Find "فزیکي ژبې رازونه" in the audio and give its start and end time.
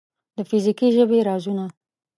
0.49-1.65